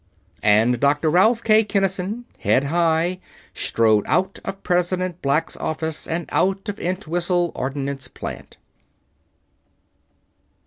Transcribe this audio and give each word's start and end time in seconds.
And 0.41 0.79
Doctor 0.79 1.11
Ralph 1.11 1.43
K. 1.43 1.63
Kinnison, 1.63 2.25
head 2.39 2.63
high, 2.63 3.19
strode 3.53 4.03
out 4.07 4.39
of 4.43 4.63
President 4.63 5.21
Black's 5.21 5.55
office 5.57 6.07
and 6.07 6.27
out 6.31 6.67
of 6.67 6.79
Entwhistle 6.79 7.51
Ordnance 7.53 8.07
Plant. 8.07 8.57